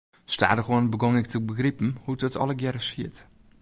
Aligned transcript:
Stadichoan 0.35 0.85
begûn 0.93 1.19
ik 1.21 1.27
te 1.29 1.39
begripen 1.49 1.89
hoe't 2.03 2.25
it 2.27 2.37
allegearre 2.41 2.83
siet. 2.89 3.17